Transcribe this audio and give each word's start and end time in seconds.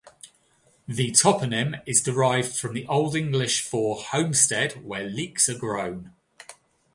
The 0.87 1.11
toponym 1.11 1.79
is 1.85 2.01
derived 2.01 2.57
from 2.57 2.73
the 2.73 2.87
Old 2.87 3.15
English 3.15 3.61
for 3.61 4.01
"homestead 4.01 4.83
where 4.83 5.03
leeks 5.07 5.47
are 5.47 5.55
grown". 5.59 6.13